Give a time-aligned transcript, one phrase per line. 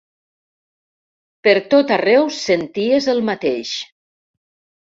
[1.49, 3.77] Pertot arreu senties el mateix